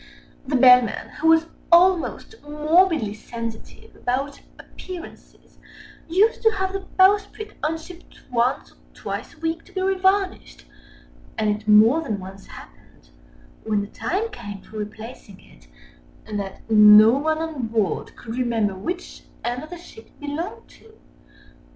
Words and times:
The 0.47 0.55
Bellman, 0.55 1.09
who 1.19 1.27
was 1.27 1.45
almost 1.71 2.33
morbidly 2.41 3.13
sensitive 3.13 3.95
about 3.95 4.39
appearances, 4.57 5.59
used 6.09 6.41
to 6.41 6.49
have 6.53 6.73
the 6.73 6.79
bowsprit 6.97 7.53
unshipped 7.61 8.21
once 8.31 8.71
or 8.71 8.77
twice 8.95 9.35
a 9.35 9.39
week 9.39 9.63
to 9.65 9.71
be 9.71 9.79
revarnished, 9.81 10.63
and 11.37 11.51
it 11.55 11.67
more 11.67 12.01
than 12.01 12.19
once 12.19 12.47
happened, 12.47 13.11
when 13.63 13.81
the 13.81 13.85
time 13.93 14.29
came 14.31 14.61
for 14.63 14.77
replacing 14.77 15.39
it, 15.39 15.67
that 16.35 16.61
no 16.67 17.11
one 17.11 17.37
on 17.37 17.67
board 17.67 18.15
could 18.15 18.33
remember 18.39 18.73
which 18.73 19.21
end 19.43 19.61
of 19.63 19.69
the 19.69 19.77
ship 19.77 20.07
it 20.07 20.19
belonged 20.19 20.67
to. 20.69 20.93